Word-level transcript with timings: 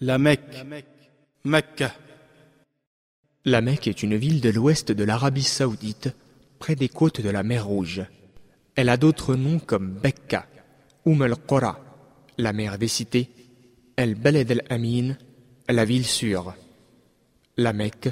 La 0.00 0.16
Mecque, 0.16 0.64
Mecca, 1.42 1.92
La 3.44 3.60
Mecque 3.60 3.88
est 3.88 4.04
une 4.04 4.14
ville 4.14 4.40
de 4.40 4.48
l'ouest 4.48 4.92
de 4.92 5.02
l'Arabie 5.02 5.42
saoudite, 5.42 6.10
près 6.60 6.76
des 6.76 6.88
côtes 6.88 7.20
de 7.20 7.28
la 7.30 7.42
mer 7.42 7.66
Rouge. 7.66 8.02
Elle 8.76 8.90
a 8.90 8.96
d'autres 8.96 9.34
noms 9.34 9.58
comme 9.58 9.90
Bekka, 9.94 10.46
Umm 11.04 11.22
al-Qura, 11.22 11.80
la 12.36 12.52
mer 12.52 12.78
des 12.78 12.86
cités, 12.86 13.28
El 13.96 14.14
Baled 14.14 14.48
al-Amin, 14.52 15.16
la 15.68 15.84
ville 15.84 16.06
sûre. 16.06 16.54
La 17.56 17.72
Mecque 17.72 18.10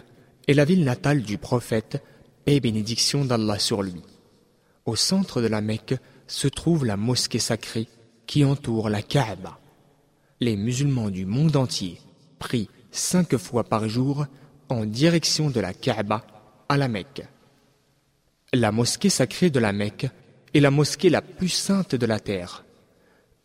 est 0.49 0.55
la 0.55 0.65
ville 0.65 0.83
natale 0.83 1.23
du 1.23 1.39
prophète, 1.39 2.03
et 2.47 2.59
bénédiction 2.59 3.25
d'Allah 3.25 3.61
sur 3.61 3.85
lui. 3.85 4.03
Au 4.87 4.97
centre 4.97 5.41
de 5.41 5.47
la 5.47 5.61
Mecque 5.61 5.95
se 6.27 6.49
trouve 6.49 6.85
la 6.85 6.97
mosquée 6.97 7.39
sacrée 7.39 7.87
qui 8.27 8.45
entoure 8.45 8.89
la 8.89 9.03
Kaaba. 9.03 9.61
Les 10.41 10.57
musulmans 10.57 11.09
du 11.09 11.25
monde 11.25 11.57
entier 11.57 11.99
prient 12.39 12.69
cinq 12.91 13.37
fois 13.39 13.65
par 13.65 13.89
jour 13.89 14.27
en 14.69 14.85
direction 14.85 15.49
de 15.49 15.61
la 15.61 15.73
Kaaba 15.73 16.27
à 16.69 16.77
la 16.77 16.89
Mecque. 16.89 17.23
La 18.53 18.71
mosquée 18.71 19.09
sacrée 19.09 19.49
de 19.49 19.59
la 19.59 19.73
Mecque 19.73 20.09
est 20.53 20.61
la 20.61 20.71
mosquée 20.71 21.09
la 21.09 21.23
plus 21.23 21.49
sainte 21.49 21.95
de 21.95 22.05
la 22.05 22.21
terre. 22.21 22.65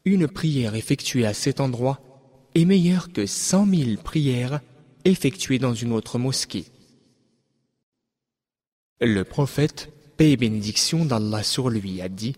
Une 0.04 0.28
prière 0.28 0.76
effectuée 0.76 1.26
à 1.26 1.34
cet 1.34 1.62
endroit 1.62 2.02
est 2.56 2.66
meilleure 2.66 3.14
que 3.14 3.26
cent 3.26 3.66
mille 3.66 3.98
prières 3.98 4.60
effectuées 5.06 5.60
dans 5.60 5.74
une 5.74 5.94
autre 5.94 6.20
mosquée. 6.20 6.66
Le 9.00 9.24
prophète, 9.24 9.90
paix 10.18 10.32
et 10.32 10.38
bénédiction 10.38 11.06
d'Allah 11.06 11.44
sur 11.44 11.70
lui, 11.70 12.02
a 12.02 12.10
dit 12.10 12.36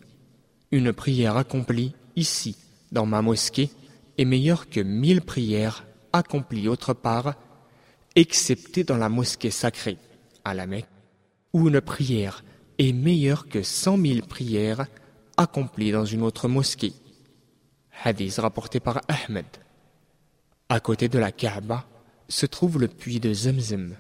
Une 0.72 0.94
prière 0.94 1.38
accomplie 1.38 1.94
ici, 2.16 2.56
dans 2.92 3.06
ma 3.06 3.22
mosquée, 3.22 3.70
est 4.18 4.26
meilleure 4.26 4.70
que 4.70 4.80
mille 4.80 5.22
prières 5.22 5.86
accomplies 6.12 6.68
autre 6.68 6.94
part, 6.94 7.36
excepté 8.16 8.84
dans 8.84 8.98
la 8.98 9.10
mosquée 9.10 9.52
sacrée, 9.52 9.98
à 10.44 10.54
la 10.54 10.68
Mecque, 10.68 10.88
où 11.54 11.68
une 11.68 11.82
prière 11.82 12.44
est 12.78 12.94
meilleure 12.94 13.48
que 13.48 13.64
cent 13.64 13.98
mille 13.98 14.24
prières 14.24 14.86
accomplies 15.38 15.92
dans 15.92 16.06
une 16.06 16.22
autre 16.22 16.48
mosquée. 16.48 16.94
Hadith 18.04 18.38
rapporté 18.38 18.80
par 18.80 19.02
Ahmed. 19.08 19.46
À 20.70 20.80
côté 20.80 21.08
de 21.10 21.20
la 21.20 21.32
Kaaba 21.32 21.86
se 22.28 22.46
trouve 22.46 22.80
le 22.80 22.88
puits 22.88 23.20
de 23.20 23.34
Zemzem. 23.34 23.96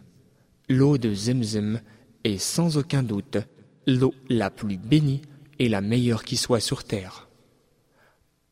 L'eau 0.69 0.97
de 0.97 1.13
Zemzem 1.13 1.81
est 2.23 2.37
sans 2.37 2.77
aucun 2.77 3.03
doute 3.03 3.37
l'eau 3.85 4.13
la 4.29 4.49
plus 4.49 4.77
bénie 4.77 5.21
et 5.59 5.69
la 5.69 5.81
meilleure 5.81 6.23
qui 6.23 6.37
soit 6.37 6.59
sur 6.59 6.83
terre. 6.83 7.27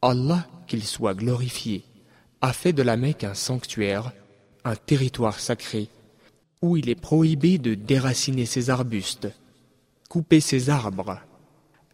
Allah, 0.02 0.47
qu'il 0.66 0.83
soit 0.83 1.13
glorifié, 1.13 1.83
a 2.41 2.53
fait 2.53 2.73
de 2.73 2.81
la 2.81 2.97
Mecque 2.97 3.23
un 3.23 3.35
sanctuaire, 3.35 4.11
un 4.63 4.75
territoire 4.75 5.39
sacré, 5.39 5.89
où 6.63 6.75
il 6.75 6.89
est 6.89 6.95
prohibé 6.95 7.59
de 7.59 7.75
déraciner 7.75 8.47
ses 8.47 8.72
arbustes, 8.72 9.27
couper 10.09 10.39
ses 10.39 10.72
arbres, 10.72 11.19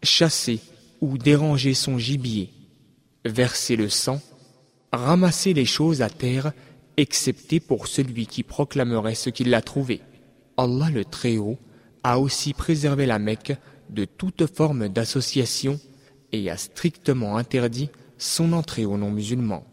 chasser 0.02 0.60
ou 1.02 1.18
déranger 1.18 1.74
son 1.74 1.98
gibier, 1.98 2.50
verser 3.26 3.76
le 3.76 3.90
sang, 3.90 4.20
ramasser 4.90 5.52
les 5.52 5.66
choses 5.66 6.00
à 6.00 6.08
terre, 6.08 6.52
excepté 6.96 7.60
pour 7.60 7.88
celui 7.88 8.26
qui 8.26 8.42
proclamerait 8.42 9.14
ce 9.14 9.28
qu'il 9.28 9.52
a 9.54 9.60
trouvé. 9.60 10.00
Allah 10.56 10.88
le 10.90 11.04
Très-Haut 11.04 11.58
a 12.02 12.18
aussi 12.18 12.54
préservé 12.54 13.04
la 13.04 13.18
Mecque 13.18 13.56
de 13.90 14.06
toute 14.06 14.46
forme 14.46 14.88
d'association 14.88 15.78
et 16.32 16.50
a 16.50 16.56
strictement 16.56 17.36
interdit 17.36 17.90
son 18.18 18.52
entrée 18.52 18.84
aux 18.84 18.96
non-musulmans. 18.96 19.64